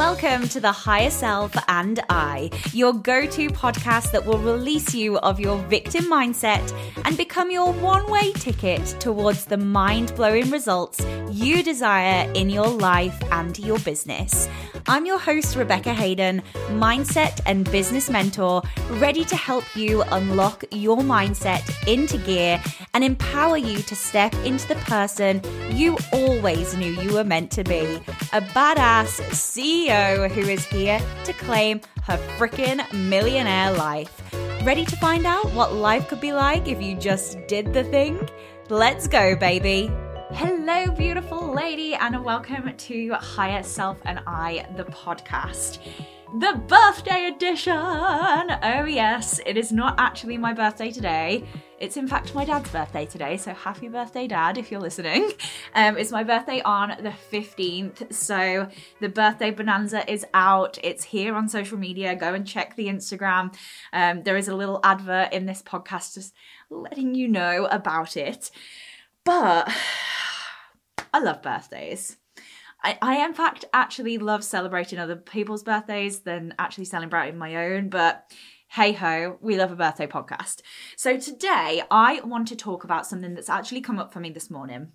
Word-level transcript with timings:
Welcome 0.00 0.48
to 0.48 0.60
the 0.60 0.72
Higher 0.72 1.10
Self 1.10 1.54
and 1.68 2.00
I, 2.08 2.48
your 2.72 2.94
go 2.94 3.26
to 3.26 3.48
podcast 3.48 4.12
that 4.12 4.24
will 4.24 4.38
release 4.38 4.94
you 4.94 5.18
of 5.18 5.38
your 5.38 5.58
victim 5.64 6.04
mindset 6.06 6.72
and 7.04 7.18
become 7.18 7.50
your 7.50 7.70
one 7.74 8.10
way 8.10 8.32
ticket 8.32 8.82
towards 8.98 9.44
the 9.44 9.58
mind 9.58 10.14
blowing 10.16 10.50
results 10.50 11.04
you 11.30 11.62
desire 11.62 12.30
in 12.34 12.50
your 12.50 12.68
life 12.68 13.20
and 13.30 13.58
your 13.58 13.78
business. 13.80 14.48
I'm 14.86 15.06
your 15.06 15.18
host, 15.18 15.56
Rebecca 15.56 15.94
Haydon, 15.94 16.42
mindset 16.70 17.40
and 17.46 17.70
business 17.70 18.10
mentor, 18.10 18.62
ready 18.92 19.24
to 19.24 19.36
help 19.36 19.76
you 19.76 20.02
unlock 20.02 20.64
your 20.72 20.98
mindset 20.98 21.62
into 21.86 22.18
gear 22.18 22.62
and 22.94 23.04
empower 23.04 23.56
you 23.56 23.78
to 23.78 23.94
step 23.94 24.34
into 24.44 24.66
the 24.68 24.74
person 24.76 25.42
you 25.70 25.96
always 26.12 26.76
knew 26.76 26.92
you 27.00 27.14
were 27.14 27.24
meant 27.24 27.50
to 27.52 27.64
be 27.64 28.00
a 28.32 28.40
badass 28.40 29.20
CEO 29.30 30.30
who 30.30 30.40
is 30.40 30.64
here 30.66 31.00
to 31.24 31.32
claim 31.34 31.80
her 32.02 32.16
freaking 32.38 32.80
millionaire 33.08 33.72
life. 33.72 34.22
Ready 34.64 34.84
to 34.84 34.96
find 34.96 35.26
out 35.26 35.50
what 35.52 35.74
life 35.74 36.08
could 36.08 36.20
be 36.20 36.32
like 36.32 36.68
if 36.68 36.82
you 36.82 36.96
just 36.96 37.38
did 37.46 37.72
the 37.72 37.84
thing? 37.84 38.28
Let's 38.68 39.08
go, 39.08 39.36
baby. 39.36 39.90
Hello, 40.32 40.86
beautiful 40.92 41.52
lady, 41.52 41.94
and 41.94 42.24
welcome 42.24 42.74
to 42.74 43.12
Higher 43.14 43.62
Self 43.62 43.98
and 44.04 44.20
I, 44.26 44.66
the 44.76 44.84
podcast. 44.84 45.78
The 46.38 46.62
birthday 46.68 47.26
edition! 47.26 47.74
Oh, 47.74 48.84
yes, 48.84 49.40
it 49.44 49.56
is 49.56 49.72
not 49.72 49.96
actually 49.98 50.38
my 50.38 50.52
birthday 50.52 50.92
today. 50.92 51.44
It's 51.80 51.96
in 51.96 52.06
fact 52.06 52.34
my 52.34 52.44
dad's 52.44 52.70
birthday 52.70 53.06
today, 53.06 53.36
so 53.36 53.52
happy 53.52 53.88
birthday, 53.88 54.28
dad, 54.28 54.56
if 54.56 54.70
you're 54.70 54.80
listening. 54.80 55.32
Um, 55.74 55.96
it's 55.96 56.10
my 56.10 56.24
birthday 56.24 56.60
on 56.62 56.96
the 57.00 57.14
15th, 57.32 58.12
so 58.12 58.68
the 59.00 59.08
birthday 59.08 59.50
bonanza 59.50 60.08
is 60.10 60.26
out. 60.34 60.78
It's 60.82 61.04
here 61.04 61.34
on 61.34 61.48
social 61.48 61.78
media. 61.78 62.16
Go 62.16 62.34
and 62.34 62.46
check 62.46 62.76
the 62.76 62.86
Instagram. 62.86 63.54
Um, 63.92 64.24
there 64.24 64.36
is 64.36 64.48
a 64.48 64.54
little 64.56 64.80
advert 64.82 65.32
in 65.32 65.46
this 65.46 65.62
podcast 65.62 66.14
just 66.14 66.34
letting 66.70 67.14
you 67.14 67.28
know 67.28 67.66
about 67.66 68.16
it. 68.16 68.50
But 69.24 69.70
I 71.14 71.20
love 71.20 71.42
birthdays. 71.42 72.16
I, 72.82 72.98
I 73.02 73.24
in 73.24 73.34
fact 73.34 73.64
actually 73.72 74.18
love 74.18 74.42
celebrating 74.42 74.98
other 74.98 75.16
people's 75.16 75.62
birthdays 75.62 76.20
than 76.20 76.54
actually 76.58 76.86
celebrating 76.86 77.38
my 77.38 77.56
own, 77.56 77.90
but 77.90 78.32
hey 78.70 78.92
ho, 78.92 79.36
we 79.40 79.58
love 79.58 79.72
a 79.72 79.76
birthday 79.76 80.06
podcast. 80.06 80.62
So 80.96 81.18
today 81.18 81.82
I 81.90 82.20
want 82.24 82.48
to 82.48 82.56
talk 82.56 82.84
about 82.84 83.06
something 83.06 83.34
that's 83.34 83.50
actually 83.50 83.80
come 83.80 83.98
up 83.98 84.12
for 84.12 84.20
me 84.20 84.30
this 84.30 84.50
morning. 84.50 84.92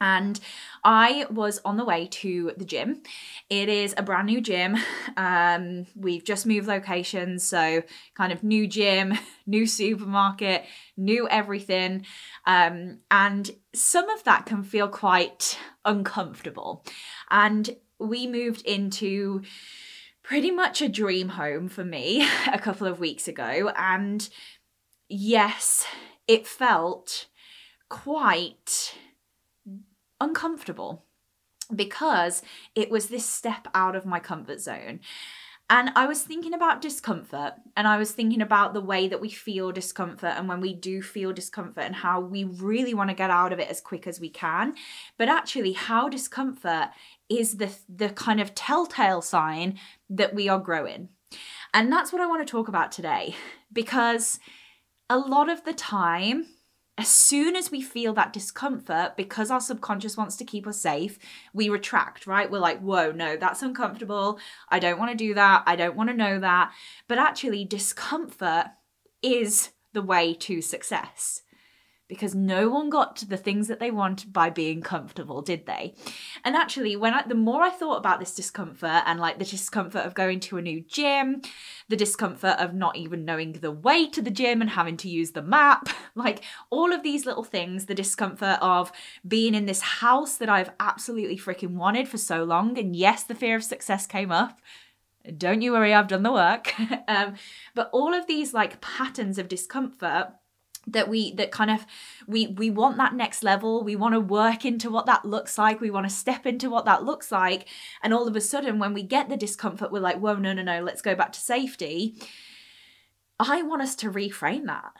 And 0.00 0.40
I 0.82 1.26
was 1.30 1.60
on 1.64 1.76
the 1.76 1.84
way 1.84 2.08
to 2.10 2.52
the 2.56 2.64
gym. 2.64 3.02
It 3.50 3.68
is 3.68 3.94
a 3.96 4.02
brand 4.02 4.26
new 4.26 4.40
gym. 4.40 4.76
Um, 5.16 5.86
we've 5.96 6.24
just 6.24 6.46
moved 6.46 6.68
locations, 6.68 7.42
so 7.42 7.82
kind 8.14 8.32
of 8.32 8.42
new 8.44 8.66
gym, 8.66 9.18
new 9.46 9.66
supermarket, 9.66 10.64
new 10.96 11.28
everything. 11.28 12.06
Um, 12.46 13.00
and 13.10 13.50
some 13.74 14.08
of 14.08 14.22
that 14.24 14.46
can 14.46 14.62
feel 14.62 14.88
quite 14.88 15.58
uncomfortable. 15.84 16.84
And 17.30 17.76
we 17.98 18.26
moved 18.26 18.62
into 18.62 19.42
pretty 20.22 20.50
much 20.50 20.80
a 20.80 20.88
dream 20.88 21.30
home 21.30 21.68
for 21.68 21.84
me 21.84 22.26
a 22.52 22.58
couple 22.58 22.86
of 22.86 23.00
weeks 23.00 23.28
ago. 23.28 23.72
And 23.76 24.28
yes, 25.08 25.84
it 26.28 26.46
felt 26.46 27.26
quite 27.88 28.94
uncomfortable 30.20 31.04
because 31.74 32.42
it 32.74 32.90
was 32.90 33.06
this 33.06 33.24
step 33.24 33.68
out 33.74 33.94
of 33.94 34.06
my 34.06 34.20
comfort 34.20 34.60
zone. 34.60 35.00
And 35.72 35.92
I 35.94 36.06
was 36.06 36.22
thinking 36.22 36.52
about 36.52 36.82
discomfort 36.82 37.52
and 37.76 37.86
I 37.86 37.96
was 37.96 38.10
thinking 38.10 38.42
about 38.42 38.74
the 38.74 38.80
way 38.80 39.06
that 39.06 39.20
we 39.20 39.30
feel 39.30 39.70
discomfort 39.70 40.32
and 40.36 40.48
when 40.48 40.60
we 40.60 40.74
do 40.74 41.00
feel 41.00 41.32
discomfort 41.32 41.84
and 41.84 41.94
how 41.94 42.20
we 42.20 42.42
really 42.42 42.92
want 42.92 43.08
to 43.08 43.14
get 43.14 43.30
out 43.30 43.52
of 43.52 43.60
it 43.60 43.68
as 43.68 43.80
quick 43.80 44.08
as 44.08 44.18
we 44.18 44.30
can. 44.30 44.74
But 45.16 45.28
actually, 45.28 45.74
how 45.74 46.08
discomfort 46.08 46.88
is 47.28 47.58
the, 47.58 47.70
the 47.88 48.08
kind 48.08 48.40
of 48.40 48.52
telltale 48.56 49.22
sign 49.22 49.78
that 50.08 50.34
we 50.34 50.48
are 50.48 50.58
growing. 50.58 51.10
And 51.72 51.92
that's 51.92 52.12
what 52.12 52.20
I 52.20 52.26
want 52.26 52.44
to 52.44 52.50
talk 52.50 52.66
about 52.66 52.90
today 52.90 53.36
because 53.72 54.40
a 55.08 55.18
lot 55.18 55.48
of 55.48 55.64
the 55.64 55.72
time, 55.72 56.46
as 57.00 57.08
soon 57.08 57.56
as 57.56 57.70
we 57.70 57.80
feel 57.80 58.12
that 58.12 58.32
discomfort, 58.32 59.16
because 59.16 59.50
our 59.50 59.60
subconscious 59.60 60.18
wants 60.18 60.36
to 60.36 60.44
keep 60.44 60.66
us 60.66 60.80
safe, 60.80 61.18
we 61.54 61.70
retract, 61.70 62.26
right? 62.26 62.50
We're 62.50 62.58
like, 62.58 62.80
whoa, 62.80 63.10
no, 63.12 63.36
that's 63.36 63.62
uncomfortable. 63.62 64.38
I 64.68 64.78
don't 64.80 64.98
want 64.98 65.10
to 65.10 65.16
do 65.16 65.32
that. 65.32 65.62
I 65.66 65.76
don't 65.76 65.96
want 65.96 66.10
to 66.10 66.16
know 66.16 66.38
that. 66.40 66.72
But 67.08 67.18
actually, 67.18 67.64
discomfort 67.64 68.66
is 69.22 69.70
the 69.94 70.02
way 70.02 70.34
to 70.34 70.60
success 70.60 71.42
because 72.10 72.34
no 72.34 72.68
one 72.68 72.90
got 72.90 73.14
to 73.14 73.26
the 73.26 73.36
things 73.36 73.68
that 73.68 73.78
they 73.78 73.92
want 73.92 74.32
by 74.32 74.50
being 74.50 74.82
comfortable, 74.82 75.40
did 75.40 75.64
they? 75.64 75.94
And 76.44 76.56
actually, 76.56 76.96
when 76.96 77.14
I, 77.14 77.22
the 77.22 77.36
more 77.36 77.62
I 77.62 77.70
thought 77.70 77.98
about 77.98 78.18
this 78.18 78.34
discomfort 78.34 79.04
and 79.06 79.20
like 79.20 79.38
the 79.38 79.44
discomfort 79.44 80.04
of 80.04 80.12
going 80.12 80.40
to 80.40 80.58
a 80.58 80.62
new 80.62 80.80
gym, 80.82 81.40
the 81.88 81.96
discomfort 81.96 82.56
of 82.58 82.74
not 82.74 82.96
even 82.96 83.24
knowing 83.24 83.52
the 83.52 83.70
way 83.70 84.08
to 84.08 84.20
the 84.20 84.30
gym 84.30 84.60
and 84.60 84.70
having 84.70 84.96
to 84.98 85.08
use 85.08 85.30
the 85.30 85.40
map, 85.40 85.88
like 86.16 86.42
all 86.68 86.92
of 86.92 87.04
these 87.04 87.24
little 87.24 87.44
things, 87.44 87.86
the 87.86 87.94
discomfort 87.94 88.58
of 88.60 88.90
being 89.26 89.54
in 89.54 89.66
this 89.66 89.80
house 89.80 90.36
that 90.38 90.48
I've 90.48 90.72
absolutely 90.80 91.38
freaking 91.38 91.76
wanted 91.76 92.08
for 92.08 92.18
so 92.18 92.42
long. 92.42 92.76
And 92.76 92.96
yes, 92.96 93.22
the 93.22 93.36
fear 93.36 93.54
of 93.54 93.62
success 93.62 94.06
came 94.06 94.32
up 94.32 94.60
don't 95.36 95.60
you 95.60 95.72
worry 95.72 95.92
i've 95.92 96.08
done 96.08 96.22
the 96.22 96.32
work 96.32 96.72
um, 97.08 97.34
but 97.74 97.90
all 97.92 98.14
of 98.14 98.26
these 98.26 98.54
like 98.54 98.80
patterns 98.80 99.36
of 99.36 99.48
discomfort 99.48 100.28
that 100.92 101.08
we 101.08 101.32
that 101.34 101.50
kind 101.50 101.70
of 101.70 101.86
we 102.26 102.48
we 102.48 102.70
want 102.70 102.96
that 102.96 103.14
next 103.14 103.42
level. 103.42 103.82
We 103.82 103.96
want 103.96 104.14
to 104.14 104.20
work 104.20 104.64
into 104.64 104.90
what 104.90 105.06
that 105.06 105.24
looks 105.24 105.58
like. 105.58 105.80
We 105.80 105.90
want 105.90 106.08
to 106.08 106.14
step 106.14 106.46
into 106.46 106.70
what 106.70 106.84
that 106.84 107.04
looks 107.04 107.32
like. 107.32 107.68
And 108.02 108.12
all 108.12 108.28
of 108.28 108.36
a 108.36 108.40
sudden 108.40 108.78
when 108.78 108.94
we 108.94 109.02
get 109.02 109.28
the 109.28 109.36
discomfort 109.36 109.92
we're 109.92 110.00
like 110.00 110.18
whoa 110.18 110.34
no 110.34 110.52
no 110.52 110.62
no 110.62 110.82
let's 110.82 111.02
go 111.02 111.14
back 111.14 111.32
to 111.32 111.40
safety. 111.40 112.16
I 113.38 113.62
want 113.62 113.82
us 113.82 113.94
to 113.96 114.10
reframe 114.10 114.66
that. 114.66 114.92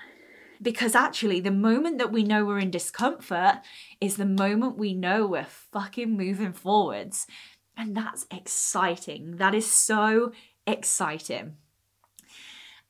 Because 0.63 0.95
actually 0.95 1.41
the 1.41 1.51
moment 1.51 1.99
that 1.99 2.13
we 2.13 2.23
know 2.23 2.45
we're 2.45 2.59
in 2.59 2.71
discomfort 2.71 3.61
is 4.01 4.17
the 4.17 4.27
moment 4.27 4.77
we 4.77 4.93
know 4.93 5.27
we're 5.27 5.45
fucking 5.45 6.17
moving 6.17 6.53
forwards. 6.53 7.27
And 7.77 7.97
that's 7.97 8.27
exciting. 8.31 9.37
That 9.37 9.55
is 9.55 9.71
so 9.71 10.33
exciting 10.67 11.57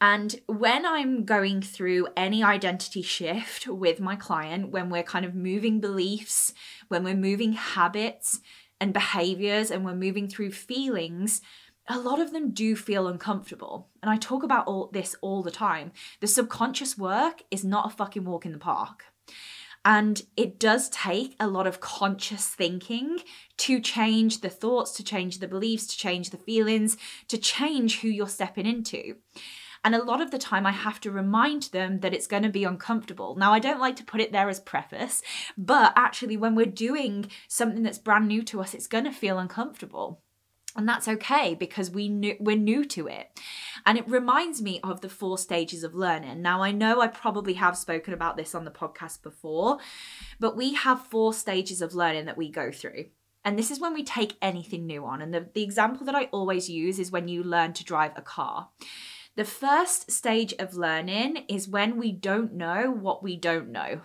and 0.00 0.40
when 0.46 0.86
I'm 0.86 1.24
going 1.24 1.60
through 1.60 2.08
any 2.16 2.42
identity 2.42 3.02
shift 3.02 3.66
with 3.66 4.00
my 4.00 4.16
client, 4.16 4.70
when 4.70 4.88
we're 4.88 5.02
kind 5.02 5.24
of 5.24 5.34
moving 5.34 5.80
beliefs, 5.80 6.54
when 6.88 7.04
we're 7.04 7.14
moving 7.14 7.52
habits 7.52 8.40
and 8.80 8.94
behaviors, 8.94 9.70
and 9.70 9.84
we're 9.84 9.94
moving 9.94 10.26
through 10.26 10.52
feelings, 10.52 11.42
a 11.86 11.98
lot 11.98 12.20
of 12.20 12.32
them 12.32 12.52
do 12.52 12.74
feel 12.76 13.08
uncomfortable. 13.08 13.88
And 14.02 14.10
I 14.10 14.16
talk 14.16 14.42
about 14.42 14.66
all 14.66 14.88
this 14.92 15.16
all 15.20 15.42
the 15.42 15.50
time. 15.50 15.92
The 16.20 16.26
subconscious 16.26 16.96
work 16.96 17.42
is 17.50 17.62
not 17.62 17.92
a 17.92 17.96
fucking 17.96 18.24
walk 18.24 18.46
in 18.46 18.52
the 18.52 18.58
park. 18.58 19.04
And 19.84 20.22
it 20.36 20.58
does 20.58 20.88
take 20.90 21.36
a 21.40 21.46
lot 21.46 21.66
of 21.66 21.80
conscious 21.80 22.46
thinking 22.46 23.18
to 23.58 23.80
change 23.80 24.40
the 24.40 24.50
thoughts, 24.50 24.92
to 24.92 25.04
change 25.04 25.38
the 25.38 25.48
beliefs, 25.48 25.86
to 25.88 25.96
change 25.96 26.30
the 26.30 26.36
feelings, 26.36 26.96
to 27.28 27.38
change 27.38 28.00
who 28.00 28.08
you're 28.08 28.28
stepping 28.28 28.66
into. 28.66 29.16
And 29.82 29.94
a 29.94 30.04
lot 30.04 30.20
of 30.20 30.30
the 30.30 30.38
time, 30.38 30.66
I 30.66 30.72
have 30.72 31.00
to 31.00 31.10
remind 31.10 31.64
them 31.64 32.00
that 32.00 32.12
it's 32.12 32.26
going 32.26 32.42
to 32.42 32.50
be 32.50 32.64
uncomfortable. 32.64 33.34
Now, 33.36 33.52
I 33.52 33.58
don't 33.58 33.80
like 33.80 33.96
to 33.96 34.04
put 34.04 34.20
it 34.20 34.30
there 34.30 34.48
as 34.48 34.60
preface, 34.60 35.22
but 35.56 35.92
actually, 35.96 36.36
when 36.36 36.54
we're 36.54 36.66
doing 36.66 37.30
something 37.48 37.82
that's 37.82 37.98
brand 37.98 38.28
new 38.28 38.42
to 38.42 38.60
us, 38.60 38.74
it's 38.74 38.86
going 38.86 39.04
to 39.04 39.12
feel 39.12 39.38
uncomfortable. 39.38 40.20
And 40.76 40.88
that's 40.88 41.08
okay 41.08 41.54
because 41.54 41.90
we 41.90 42.08
knew, 42.08 42.36
we're 42.38 42.56
new 42.56 42.84
to 42.84 43.08
it. 43.08 43.40
And 43.84 43.98
it 43.98 44.08
reminds 44.08 44.62
me 44.62 44.80
of 44.84 45.00
the 45.00 45.08
four 45.08 45.36
stages 45.36 45.82
of 45.82 45.94
learning. 45.94 46.42
Now, 46.42 46.62
I 46.62 46.70
know 46.70 47.00
I 47.00 47.08
probably 47.08 47.54
have 47.54 47.76
spoken 47.76 48.14
about 48.14 48.36
this 48.36 48.54
on 48.54 48.64
the 48.64 48.70
podcast 48.70 49.22
before, 49.22 49.78
but 50.38 50.56
we 50.56 50.74
have 50.74 51.06
four 51.06 51.34
stages 51.34 51.82
of 51.82 51.94
learning 51.94 52.26
that 52.26 52.36
we 52.36 52.50
go 52.50 52.70
through. 52.70 53.06
And 53.44 53.58
this 53.58 53.70
is 53.70 53.80
when 53.80 53.94
we 53.94 54.04
take 54.04 54.36
anything 54.40 54.86
new 54.86 55.04
on. 55.06 55.22
And 55.22 55.34
the, 55.34 55.48
the 55.54 55.64
example 55.64 56.06
that 56.06 56.14
I 56.14 56.24
always 56.26 56.68
use 56.68 56.98
is 56.98 57.10
when 57.10 57.26
you 57.26 57.42
learn 57.42 57.72
to 57.72 57.84
drive 57.84 58.12
a 58.14 58.22
car. 58.22 58.68
The 59.40 59.46
first 59.46 60.10
stage 60.10 60.52
of 60.58 60.76
learning 60.76 61.46
is 61.48 61.66
when 61.66 61.96
we 61.96 62.12
don't 62.12 62.52
know 62.52 62.90
what 62.90 63.22
we 63.22 63.36
don't 63.36 63.70
know. 63.70 64.02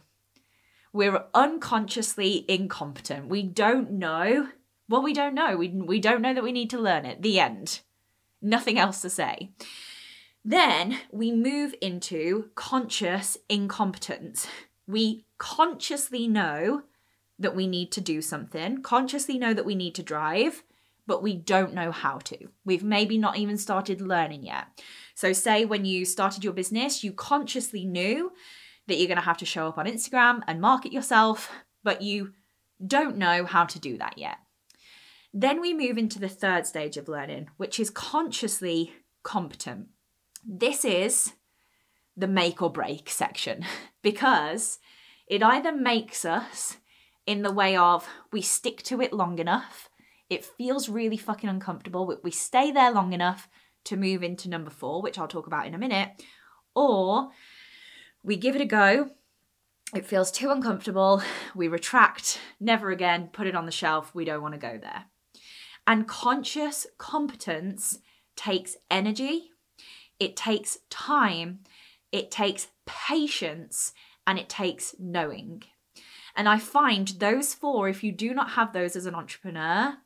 We're 0.93 1.25
unconsciously 1.33 2.45
incompetent. 2.47 3.27
We 3.27 3.43
don't 3.43 3.91
know 3.91 4.47
what 4.87 5.03
we 5.03 5.11
don't 5.11 5.35
know. 5.35 5.57
We, 5.57 5.67
we 5.67 5.99
don't 5.99 6.21
know 6.21 6.33
that 6.33 6.41
we 6.45 6.53
need 6.53 6.69
to 6.69 6.79
learn 6.79 7.03
it. 7.03 7.21
The 7.21 7.41
end. 7.41 7.81
Nothing 8.41 8.79
else 8.79 9.01
to 9.01 9.09
say. 9.09 9.51
Then 10.45 10.99
we 11.11 11.33
move 11.33 11.75
into 11.81 12.51
conscious 12.55 13.37
incompetence. 13.49 14.47
We 14.87 15.25
consciously 15.37 16.29
know 16.29 16.83
that 17.37 17.57
we 17.57 17.67
need 17.67 17.91
to 17.91 17.99
do 17.99 18.21
something, 18.21 18.81
consciously 18.83 19.37
know 19.37 19.53
that 19.53 19.65
we 19.65 19.75
need 19.75 19.95
to 19.95 20.01
drive, 20.01 20.63
but 21.07 21.23
we 21.23 21.35
don't 21.35 21.73
know 21.73 21.91
how 21.91 22.17
to. 22.19 22.37
We've 22.63 22.83
maybe 22.83 23.17
not 23.17 23.37
even 23.37 23.57
started 23.57 24.01
learning 24.01 24.43
yet. 24.43 24.67
So, 25.13 25.33
say 25.33 25.65
when 25.65 25.85
you 25.85 26.05
started 26.05 26.43
your 26.43 26.53
business, 26.53 27.03
you 27.03 27.11
consciously 27.13 27.85
knew 27.85 28.31
that 28.87 28.97
you're 28.97 29.07
going 29.07 29.17
to 29.17 29.23
have 29.23 29.37
to 29.37 29.45
show 29.45 29.67
up 29.67 29.77
on 29.77 29.85
Instagram 29.85 30.41
and 30.47 30.61
market 30.61 30.91
yourself, 30.91 31.51
but 31.83 32.01
you 32.01 32.33
don't 32.85 33.17
know 33.17 33.45
how 33.45 33.65
to 33.65 33.79
do 33.79 33.97
that 33.97 34.17
yet. 34.17 34.37
Then 35.33 35.59
we 35.59 35.73
move 35.73 35.97
into 35.97 36.19
the 36.19 36.29
third 36.29 36.65
stage 36.65 36.97
of 36.97 37.07
learning, 37.07 37.49
which 37.57 37.79
is 37.79 37.89
consciously 37.89 38.93
competent. 39.23 39.87
This 40.45 40.85
is 40.85 41.33
the 42.15 42.27
make 42.27 42.61
or 42.61 42.71
break 42.71 43.09
section 43.09 43.65
because 44.01 44.79
it 45.27 45.43
either 45.43 45.71
makes 45.71 46.23
us 46.23 46.77
in 47.25 47.41
the 47.41 47.51
way 47.51 47.75
of 47.75 48.07
we 48.31 48.41
stick 48.41 48.83
to 48.83 49.01
it 49.01 49.11
long 49.11 49.39
enough, 49.39 49.89
it 50.29 50.45
feels 50.45 50.89
really 50.89 51.17
fucking 51.17 51.49
uncomfortable, 51.49 52.19
we 52.23 52.31
stay 52.31 52.71
there 52.71 52.91
long 52.91 53.13
enough 53.13 53.47
to 53.85 53.97
move 53.97 54.23
into 54.23 54.49
number 54.49 54.71
four, 54.71 55.01
which 55.01 55.17
I'll 55.17 55.27
talk 55.27 55.47
about 55.47 55.67
in 55.67 55.75
a 55.75 55.79
minute, 55.79 56.23
or 56.75 57.29
we 58.23 58.35
give 58.35 58.55
it 58.55 58.61
a 58.61 58.65
go. 58.65 59.11
It 59.93 60.05
feels 60.05 60.31
too 60.31 60.49
uncomfortable. 60.49 61.21
We 61.53 61.67
retract, 61.67 62.39
never 62.59 62.89
again, 62.89 63.29
put 63.31 63.47
it 63.47 63.55
on 63.55 63.67
the 63.67 63.71
shelf. 63.71 64.15
We 64.15 64.25
don't 64.25 64.41
want 64.41 64.55
to 64.55 64.59
go 64.59 64.79
there. 64.81 65.05
And 65.85 66.07
conscious 66.07 66.87
competence 66.97 67.99
takes 68.35 68.75
energy, 68.89 69.51
it 70.19 70.35
takes 70.35 70.79
time, 70.89 71.59
it 72.11 72.31
takes 72.31 72.69
patience, 72.87 73.93
and 74.25 74.39
it 74.39 74.49
takes 74.49 74.95
knowing. 74.99 75.63
And 76.35 76.49
I 76.49 76.57
find 76.57 77.07
those 77.07 77.53
four, 77.53 77.87
if 77.87 78.03
you 78.03 78.11
do 78.11 78.33
not 78.33 78.51
have 78.51 78.73
those 78.73 78.95
as 78.95 79.05
an 79.05 79.15
entrepreneur, 79.15 79.97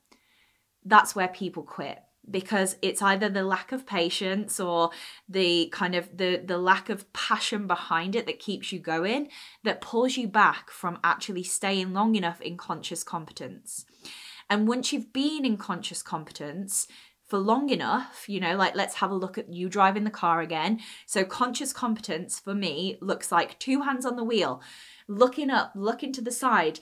that's 0.90 1.16
where 1.16 1.28
people 1.28 1.64
quit 1.64 2.00
because 2.30 2.76
it's 2.82 3.02
either 3.02 3.30
the 3.30 3.44
lack 3.44 3.72
of 3.72 3.86
patience 3.86 4.60
or 4.60 4.92
the 5.28 5.68
kind 5.72 5.96
of 5.96 6.18
the 6.18 6.42
the 6.44 6.58
lack 6.58 6.90
of 6.90 7.12
passion 7.14 7.66
behind 7.66 8.16
it 8.16 8.26
that 8.26 8.40
keeps 8.40 8.72
you 8.72 8.80
going 8.80 9.30
that 9.64 9.82
pulls 9.82 10.18
you 10.18 10.28
back 10.28 10.70
from 10.70 11.00
actually 11.04 11.44
staying 11.44 11.94
long 11.94 12.16
enough 12.16 12.42
in 12.42 12.58
conscious 12.58 13.04
competence 13.04 13.86
and 14.50 14.68
once 14.68 14.92
you've 14.92 15.14
been 15.14 15.46
in 15.46 15.58
conscious 15.58 16.02
competence 16.02 16.88
for 17.30 17.38
long 17.38 17.70
enough, 17.70 18.28
you 18.28 18.40
know, 18.40 18.56
like 18.56 18.76
let's 18.76 18.96
have 18.96 19.12
a 19.12 19.16
look 19.16 19.38
at 19.38 19.54
you 19.54 19.70
driving 19.70 20.04
the 20.04 20.10
car 20.10 20.42
again. 20.42 20.80
So, 21.06 21.24
conscious 21.24 21.72
competence 21.72 22.40
for 22.40 22.56
me 22.56 22.98
looks 23.02 23.32
like 23.32 23.60
two 23.60 23.82
hands 23.82 24.04
on 24.04 24.16
the 24.16 24.24
wheel, 24.24 24.62
looking 25.08 25.52
up, 25.52 25.72
looking 25.76 26.12
to 26.14 26.22
the 26.22 26.32
side. 26.32 26.80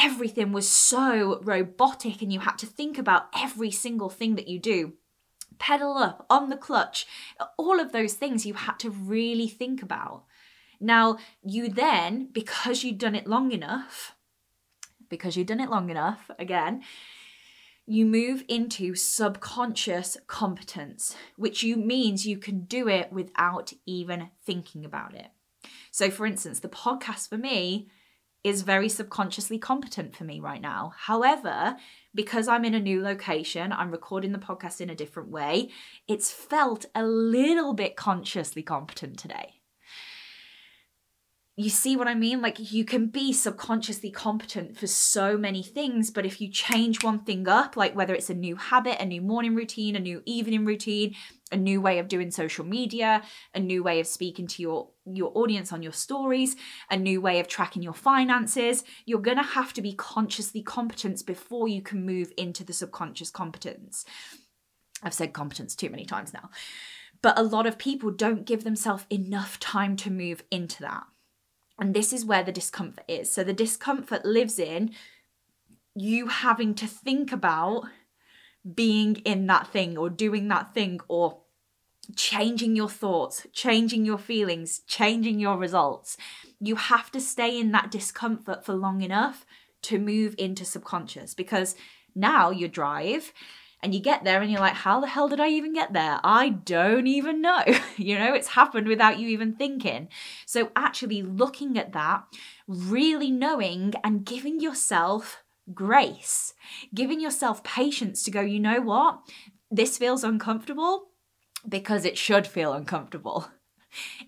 Everything 0.00 0.52
was 0.52 0.68
so 0.68 1.40
robotic, 1.42 2.22
and 2.22 2.32
you 2.32 2.40
had 2.40 2.58
to 2.58 2.66
think 2.66 2.98
about 2.98 3.28
every 3.36 3.70
single 3.70 4.10
thing 4.10 4.36
that 4.36 4.48
you 4.48 4.58
do. 4.58 4.94
Pedal 5.58 5.96
up 5.96 6.26
on 6.28 6.50
the 6.50 6.56
clutch, 6.56 7.06
all 7.56 7.80
of 7.80 7.92
those 7.92 8.14
things 8.14 8.46
you 8.46 8.54
had 8.54 8.78
to 8.80 8.90
really 8.90 9.48
think 9.48 9.82
about. 9.82 10.24
Now, 10.80 11.18
you 11.42 11.68
then, 11.68 12.28
because 12.32 12.82
you'd 12.82 12.98
done 12.98 13.14
it 13.14 13.26
long 13.26 13.52
enough, 13.52 14.16
because 15.08 15.36
you've 15.36 15.46
done 15.46 15.60
it 15.60 15.70
long 15.70 15.90
enough, 15.90 16.30
again, 16.38 16.82
you 17.86 18.06
move 18.06 18.44
into 18.48 18.94
subconscious 18.94 20.16
competence, 20.26 21.16
which 21.36 21.62
you 21.62 21.76
means 21.76 22.26
you 22.26 22.38
can 22.38 22.64
do 22.64 22.88
it 22.88 23.12
without 23.12 23.72
even 23.86 24.30
thinking 24.44 24.84
about 24.84 25.14
it. 25.14 25.28
So, 25.90 26.10
for 26.10 26.26
instance, 26.26 26.60
the 26.60 26.68
podcast 26.68 27.28
for 27.28 27.36
me 27.36 27.88
is 28.44 28.62
very 28.62 28.88
subconsciously 28.88 29.58
competent 29.58 30.16
for 30.16 30.24
me 30.24 30.40
right 30.40 30.60
now. 30.60 30.92
However, 30.96 31.76
because 32.14 32.48
I'm 32.48 32.64
in 32.64 32.74
a 32.74 32.80
new 32.80 33.00
location, 33.00 33.72
I'm 33.72 33.90
recording 33.90 34.32
the 34.32 34.38
podcast 34.38 34.80
in 34.80 34.90
a 34.90 34.94
different 34.94 35.30
way, 35.30 35.70
it's 36.08 36.32
felt 36.32 36.86
a 36.94 37.04
little 37.04 37.72
bit 37.72 37.96
consciously 37.96 38.62
competent 38.62 39.18
today 39.18 39.61
you 41.54 41.68
see 41.68 41.96
what 41.96 42.08
I 42.08 42.14
mean? 42.14 42.40
Like 42.40 42.72
you 42.72 42.82
can 42.84 43.08
be 43.08 43.30
subconsciously 43.30 44.10
competent 44.10 44.78
for 44.78 44.86
so 44.86 45.36
many 45.36 45.62
things, 45.62 46.10
but 46.10 46.24
if 46.24 46.40
you 46.40 46.50
change 46.50 47.04
one 47.04 47.24
thing 47.24 47.46
up, 47.46 47.76
like 47.76 47.94
whether 47.94 48.14
it's 48.14 48.30
a 48.30 48.34
new 48.34 48.56
habit, 48.56 49.00
a 49.00 49.04
new 49.04 49.20
morning 49.20 49.54
routine, 49.54 49.94
a 49.94 50.00
new 50.00 50.22
evening 50.24 50.64
routine, 50.64 51.14
a 51.50 51.56
new 51.56 51.82
way 51.82 51.98
of 51.98 52.08
doing 52.08 52.30
social 52.30 52.64
media, 52.64 53.22
a 53.54 53.60
new 53.60 53.82
way 53.82 54.00
of 54.00 54.06
speaking 54.06 54.46
to 54.46 54.62
your 54.62 54.88
your 55.04 55.30
audience 55.34 55.74
on 55.74 55.82
your 55.82 55.92
stories, 55.92 56.56
a 56.90 56.96
new 56.96 57.20
way 57.20 57.38
of 57.38 57.48
tracking 57.48 57.82
your 57.82 57.92
finances, 57.92 58.82
you're 59.04 59.20
going 59.20 59.36
to 59.36 59.42
have 59.42 59.74
to 59.74 59.82
be 59.82 59.92
consciously 59.92 60.62
competent 60.62 61.26
before 61.26 61.68
you 61.68 61.82
can 61.82 62.06
move 62.06 62.32
into 62.38 62.64
the 62.64 62.72
subconscious 62.72 63.30
competence. 63.30 64.06
I've 65.02 65.12
said 65.12 65.34
competence 65.34 65.74
too 65.74 65.90
many 65.90 66.06
times 66.06 66.32
now. 66.32 66.48
But 67.20 67.38
a 67.38 67.42
lot 67.42 67.66
of 67.66 67.78
people 67.78 68.10
don't 68.10 68.46
give 68.46 68.64
themselves 68.64 69.04
enough 69.10 69.60
time 69.60 69.96
to 69.96 70.10
move 70.10 70.42
into 70.50 70.80
that. 70.80 71.04
And 71.82 71.94
this 71.94 72.12
is 72.12 72.24
where 72.24 72.44
the 72.44 72.52
discomfort 72.52 73.02
is. 73.08 73.32
So 73.32 73.42
the 73.42 73.52
discomfort 73.52 74.24
lives 74.24 74.60
in 74.60 74.92
you 75.96 76.28
having 76.28 76.76
to 76.76 76.86
think 76.86 77.32
about 77.32 77.86
being 78.72 79.16
in 79.24 79.48
that 79.48 79.66
thing 79.66 79.98
or 79.98 80.08
doing 80.08 80.46
that 80.46 80.74
thing 80.74 81.00
or 81.08 81.40
changing 82.14 82.76
your 82.76 82.88
thoughts, 82.88 83.48
changing 83.52 84.04
your 84.04 84.16
feelings, 84.16 84.82
changing 84.86 85.40
your 85.40 85.56
results. 85.56 86.16
You 86.60 86.76
have 86.76 87.10
to 87.10 87.20
stay 87.20 87.58
in 87.58 87.72
that 87.72 87.90
discomfort 87.90 88.64
for 88.64 88.74
long 88.74 89.00
enough 89.02 89.44
to 89.82 89.98
move 89.98 90.36
into 90.38 90.64
subconscious 90.64 91.34
because 91.34 91.74
now 92.14 92.50
you 92.50 92.68
drive 92.68 93.32
and 93.82 93.92
you 93.92 94.00
get 94.00 94.22
there 94.22 94.40
and 94.40 94.50
you're 94.50 94.60
like, 94.60 94.74
how 94.74 95.00
the 95.00 95.08
hell 95.08 95.28
did 95.28 95.40
I 95.40 95.48
even 95.48 95.72
get 95.72 95.92
there? 95.92 96.20
I 96.22 96.50
don't 96.50 97.08
even 97.08 97.40
know. 97.40 97.62
you 97.96 98.16
know, 98.18 98.32
it's 98.32 98.48
happened 98.48 98.86
without 98.86 99.18
you 99.18 99.28
even 99.28 99.54
thinking. 99.54 100.08
So, 100.46 100.70
actually 100.76 101.22
looking 101.22 101.76
at 101.76 101.92
that, 101.92 102.24
really 102.68 103.30
knowing 103.30 103.94
and 104.04 104.24
giving 104.24 104.60
yourself 104.60 105.42
grace, 105.74 106.54
giving 106.94 107.20
yourself 107.20 107.64
patience 107.64 108.22
to 108.22 108.30
go, 108.30 108.40
you 108.40 108.60
know 108.60 108.80
what? 108.80 109.20
This 109.70 109.98
feels 109.98 110.22
uncomfortable 110.22 111.08
because 111.68 112.04
it 112.04 112.16
should 112.16 112.46
feel 112.46 112.72
uncomfortable. 112.72 113.48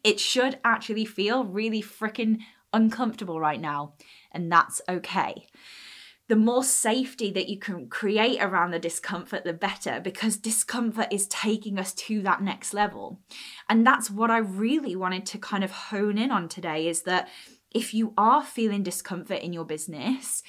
It 0.03 0.21
should 0.21 0.59
actually 0.63 1.07
feel 1.07 1.43
really 1.43 1.81
freaking 1.81 2.41
uncomfortable 2.75 3.41
right 3.41 3.61
now, 3.61 3.95
and 4.31 4.53
that's 4.53 4.83
okay 4.87 5.47
the 6.29 6.37
more 6.37 6.65
safety 6.65 7.31
that 7.33 7.49
you 7.49 7.59
can 7.59 7.89
create 7.89 8.41
around 8.41 8.71
the 8.71 8.79
discomfort, 8.79 9.45
the 9.45 9.53
better, 9.53 10.01
because 10.01 10.37
discomfort 10.37 11.09
is 11.11 11.27
taking 11.27 11.79
us 11.79 11.93
to 11.93 12.23
that 12.23 12.43
next 12.43 12.73
level. 12.73 13.21
And 13.69 13.87
that's 13.87 14.11
what 14.11 14.31
I 14.31 14.39
really 14.39 14.97
wanted 14.97 15.27
to 15.27 15.39
kind 15.39 15.63
of 15.63 15.71
hone 15.71 16.17
in 16.17 16.31
on 16.31 16.49
today 16.49 16.89
is 16.89 17.03
that 17.03 17.29
if 17.71 17.93
you 17.93 18.15
are 18.17 18.43
feeling 18.43 18.83
discomfort 18.83 19.41
in 19.41 19.53
your 19.53 19.65
business, 19.65 20.43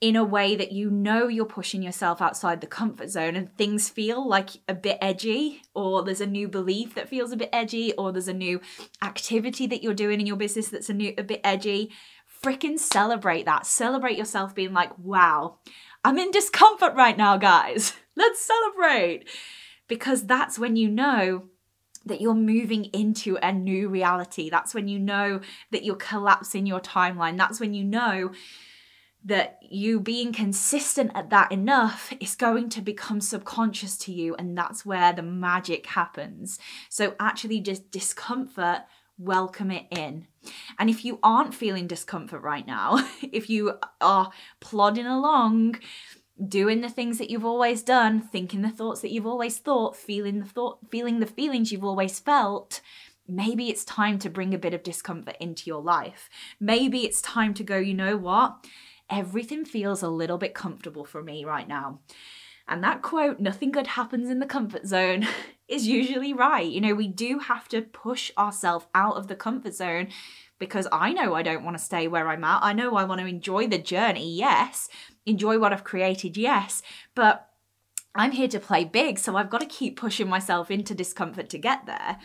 in 0.00 0.14
a 0.14 0.24
way 0.24 0.54
that 0.54 0.72
you 0.72 0.90
know 0.90 1.26
you're 1.26 1.46
pushing 1.46 1.82
yourself 1.82 2.20
outside 2.20 2.60
the 2.60 2.66
comfort 2.66 3.08
zone 3.08 3.34
and 3.34 3.56
things 3.56 3.88
feel 3.88 4.28
like 4.28 4.50
a 4.68 4.74
bit 4.74 4.98
edgy, 5.00 5.62
or 5.74 6.04
there's 6.04 6.20
a 6.20 6.26
new 6.26 6.46
belief 6.46 6.94
that 6.94 7.08
feels 7.08 7.32
a 7.32 7.36
bit 7.36 7.48
edgy, 7.52 7.92
or 7.94 8.12
there's 8.12 8.28
a 8.28 8.34
new 8.34 8.60
activity 9.02 9.66
that 9.66 9.82
you're 9.82 9.94
doing 9.94 10.20
in 10.20 10.26
your 10.26 10.36
business 10.36 10.68
that's 10.68 10.90
a 10.90 10.94
new 10.94 11.14
a 11.16 11.22
bit 11.22 11.40
edgy, 11.42 11.90
freaking 12.42 12.78
celebrate 12.78 13.44
that. 13.44 13.66
Celebrate 13.66 14.18
yourself 14.18 14.54
being 14.54 14.72
like, 14.72 14.96
wow, 14.98 15.58
I'm 16.04 16.18
in 16.18 16.30
discomfort 16.30 16.94
right 16.94 17.16
now, 17.16 17.36
guys. 17.36 17.94
Let's 18.16 18.40
celebrate. 18.44 19.28
Because 19.88 20.26
that's 20.26 20.58
when 20.58 20.76
you 20.76 20.88
know 20.88 21.44
that 22.06 22.20
you're 22.20 22.34
moving 22.34 22.84
into 22.86 23.36
a 23.42 23.52
new 23.52 23.88
reality. 23.88 24.48
That's 24.48 24.74
when 24.74 24.88
you 24.88 24.98
know 24.98 25.40
that 25.72 25.84
you're 25.84 25.96
collapsing 25.96 26.66
your 26.66 26.80
timeline. 26.80 27.36
That's 27.36 27.60
when 27.60 27.74
you 27.74 27.84
know 27.84 28.32
that 29.24 29.58
you 29.60 29.98
being 29.98 30.32
consistent 30.32 31.10
at 31.16 31.30
that 31.30 31.50
enough 31.50 32.12
is 32.20 32.36
going 32.36 32.68
to 32.70 32.80
become 32.80 33.20
subconscious 33.20 33.98
to 33.98 34.12
you. 34.12 34.36
And 34.36 34.56
that's 34.56 34.86
where 34.86 35.12
the 35.12 35.22
magic 35.22 35.86
happens. 35.86 36.60
So, 36.88 37.16
actually, 37.18 37.60
just 37.60 37.90
discomfort 37.90 38.82
welcome 39.18 39.70
it 39.70 39.86
in. 39.90 40.26
And 40.78 40.90
if 40.90 41.04
you 41.04 41.18
aren't 41.22 41.54
feeling 41.54 41.86
discomfort 41.86 42.42
right 42.42 42.66
now, 42.66 43.08
if 43.22 43.48
you 43.50 43.74
are 44.00 44.30
plodding 44.60 45.06
along, 45.06 45.76
doing 46.48 46.80
the 46.80 46.90
things 46.90 47.18
that 47.18 47.30
you've 47.30 47.44
always 47.44 47.82
done, 47.82 48.20
thinking 48.20 48.62
the 48.62 48.70
thoughts 48.70 49.00
that 49.00 49.10
you've 49.10 49.26
always 49.26 49.58
thought, 49.58 49.96
feeling 49.96 50.40
the 50.40 50.46
thought, 50.46 50.78
feeling 50.90 51.20
the 51.20 51.26
feelings 51.26 51.72
you've 51.72 51.84
always 51.84 52.20
felt, 52.20 52.80
maybe 53.26 53.68
it's 53.68 53.84
time 53.84 54.18
to 54.18 54.30
bring 54.30 54.54
a 54.54 54.58
bit 54.58 54.74
of 54.74 54.82
discomfort 54.82 55.36
into 55.40 55.64
your 55.66 55.82
life. 55.82 56.28
Maybe 56.60 57.04
it's 57.04 57.22
time 57.22 57.54
to 57.54 57.64
go, 57.64 57.78
you 57.78 57.94
know 57.94 58.16
what? 58.16 58.64
Everything 59.08 59.64
feels 59.64 60.02
a 60.02 60.08
little 60.08 60.38
bit 60.38 60.54
comfortable 60.54 61.04
for 61.04 61.22
me 61.22 61.44
right 61.44 61.66
now. 61.66 62.00
And 62.68 62.82
that 62.82 63.02
quote, 63.02 63.38
nothing 63.38 63.70
good 63.70 63.86
happens 63.86 64.28
in 64.28 64.40
the 64.40 64.46
comfort 64.46 64.86
zone, 64.86 65.26
is 65.68 65.86
usually 65.86 66.32
right. 66.32 66.66
You 66.66 66.80
know, 66.80 66.94
we 66.94 67.08
do 67.08 67.38
have 67.40 67.68
to 67.68 67.82
push 67.82 68.30
ourselves 68.38 68.86
out 68.94 69.16
of 69.16 69.28
the 69.28 69.34
comfort 69.34 69.74
zone 69.74 70.08
because 70.58 70.86
I 70.92 71.12
know 71.12 71.34
I 71.34 71.42
don't 71.42 71.64
want 71.64 71.76
to 71.76 71.82
stay 71.82 72.08
where 72.08 72.28
I'm 72.28 72.44
at. 72.44 72.62
I 72.62 72.72
know 72.72 72.96
I 72.96 73.04
want 73.04 73.20
to 73.20 73.26
enjoy 73.26 73.66
the 73.66 73.78
journey, 73.78 74.34
yes, 74.34 74.88
enjoy 75.26 75.58
what 75.58 75.72
I've 75.72 75.84
created, 75.84 76.36
yes, 76.36 76.82
but 77.14 77.50
I'm 78.14 78.32
here 78.32 78.48
to 78.48 78.60
play 78.60 78.84
big, 78.84 79.18
so 79.18 79.36
I've 79.36 79.50
got 79.50 79.60
to 79.60 79.66
keep 79.66 79.98
pushing 79.98 80.28
myself 80.28 80.70
into 80.70 80.94
discomfort 80.94 81.50
to 81.50 81.58
get 81.58 81.84
there. 81.84 82.18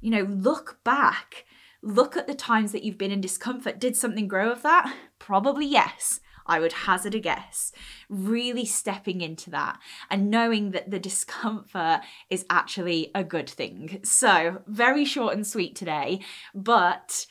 You 0.00 0.10
know, 0.10 0.22
look 0.22 0.78
back. 0.84 1.46
Look 1.82 2.16
at 2.16 2.26
the 2.26 2.34
times 2.34 2.72
that 2.72 2.84
you've 2.84 2.98
been 2.98 3.10
in 3.10 3.20
discomfort. 3.20 3.80
Did 3.80 3.96
something 3.96 4.28
grow 4.28 4.52
of 4.52 4.62
that? 4.62 4.94
Probably 5.18 5.66
yes. 5.66 6.20
I 6.46 6.60
would 6.60 6.72
hazard 6.72 7.14
a 7.14 7.20
guess. 7.20 7.72
Really 8.08 8.64
stepping 8.64 9.20
into 9.20 9.50
that 9.50 9.78
and 10.10 10.30
knowing 10.30 10.70
that 10.72 10.90
the 10.90 10.98
discomfort 10.98 12.00
is 12.30 12.44
actually 12.50 13.10
a 13.14 13.24
good 13.24 13.48
thing. 13.48 14.00
So, 14.02 14.62
very 14.66 15.04
short 15.04 15.34
and 15.34 15.46
sweet 15.46 15.76
today, 15.76 16.20
but 16.54 17.26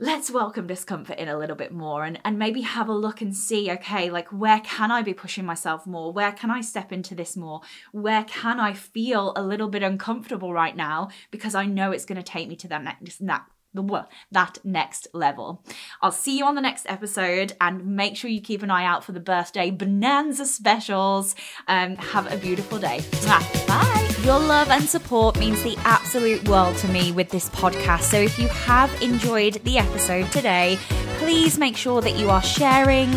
let's 0.00 0.28
welcome 0.28 0.66
discomfort 0.66 1.18
in 1.18 1.28
a 1.28 1.38
little 1.38 1.54
bit 1.54 1.72
more 1.72 2.04
and, 2.04 2.18
and 2.24 2.36
maybe 2.36 2.62
have 2.62 2.88
a 2.88 2.92
look 2.92 3.20
and 3.20 3.36
see 3.36 3.70
okay 3.70 4.10
like 4.10 4.26
where 4.32 4.58
can 4.58 4.90
i 4.90 5.02
be 5.02 5.14
pushing 5.14 5.46
myself 5.46 5.86
more 5.86 6.12
where 6.12 6.32
can 6.32 6.50
i 6.50 6.60
step 6.60 6.90
into 6.90 7.14
this 7.14 7.36
more 7.36 7.60
where 7.92 8.24
can 8.24 8.58
i 8.58 8.72
feel 8.72 9.32
a 9.36 9.42
little 9.42 9.68
bit 9.68 9.84
uncomfortable 9.84 10.52
right 10.52 10.74
now 10.74 11.08
because 11.30 11.54
i 11.54 11.64
know 11.64 11.92
it's 11.92 12.04
going 12.04 12.16
to 12.16 12.24
take 12.24 12.48
me 12.48 12.56
to 12.56 12.66
that 12.66 12.82
next 12.82 13.20
that 14.30 14.58
next 14.64 15.08
level. 15.12 15.64
I'll 16.00 16.12
see 16.12 16.38
you 16.38 16.44
on 16.44 16.54
the 16.54 16.60
next 16.60 16.86
episode 16.88 17.54
and 17.60 17.96
make 17.96 18.16
sure 18.16 18.30
you 18.30 18.40
keep 18.40 18.62
an 18.62 18.70
eye 18.70 18.84
out 18.84 19.04
for 19.04 19.12
the 19.12 19.20
birthday 19.20 19.70
bonanza 19.70 20.46
specials. 20.46 21.34
Um, 21.68 21.96
have 21.96 22.32
a 22.32 22.36
beautiful 22.36 22.78
day. 22.78 23.02
Bye. 23.66 24.14
Your 24.22 24.38
love 24.38 24.70
and 24.70 24.84
support 24.84 25.38
means 25.38 25.62
the 25.62 25.76
absolute 25.84 26.48
world 26.48 26.76
to 26.78 26.88
me 26.88 27.12
with 27.12 27.28
this 27.28 27.50
podcast. 27.50 28.02
So 28.02 28.16
if 28.16 28.38
you 28.38 28.48
have 28.48 28.90
enjoyed 29.02 29.54
the 29.64 29.76
episode 29.76 30.32
today, 30.32 30.78
please 31.18 31.58
make 31.58 31.76
sure 31.76 32.00
that 32.00 32.16
you 32.16 32.30
are 32.30 32.42
sharing 32.42 33.10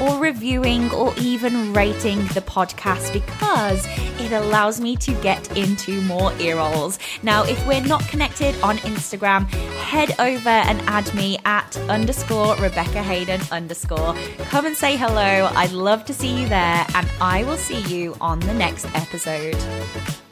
or 0.00 0.18
reviewing 0.18 0.90
or 0.92 1.14
even 1.18 1.72
rating 1.72 2.18
the 2.28 2.40
podcast 2.40 3.12
because 3.12 3.86
it 4.20 4.32
allows 4.32 4.80
me 4.80 4.96
to 4.96 5.12
get 5.22 5.56
into 5.56 6.00
more 6.02 6.32
ear 6.38 6.56
rolls. 6.56 6.98
Now, 7.22 7.44
if 7.44 7.64
we're 7.66 7.80
not 7.80 8.06
connected 8.08 8.54
on 8.62 8.78
Instagram, 8.78 9.48
head 9.78 10.14
over 10.18 10.48
and 10.48 10.80
add 10.82 11.12
me 11.14 11.38
at 11.44 11.76
underscore 11.88 12.56
Rebecca 12.56 13.02
Haydon 13.02 13.40
underscore. 13.50 14.14
Come 14.50 14.66
and 14.66 14.76
say 14.76 14.96
hello. 14.96 15.50
I'd 15.54 15.72
love 15.72 16.04
to 16.06 16.14
see 16.14 16.40
you 16.40 16.48
there, 16.48 16.86
and 16.94 17.08
I 17.20 17.44
will 17.44 17.56
see 17.56 17.80
you 17.82 18.16
on 18.20 18.40
the 18.40 18.54
next 18.54 18.86
episode. 18.94 20.23